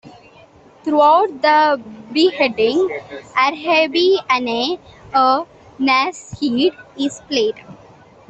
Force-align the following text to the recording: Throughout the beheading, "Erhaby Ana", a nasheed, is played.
Throughout 0.83 1.43
the 1.43 1.79
beheading, 2.11 2.89
"Erhaby 3.37 4.17
Ana", 4.27 4.79
a 5.13 5.45
nasheed, 5.79 6.75
is 6.97 7.21
played. 7.27 7.57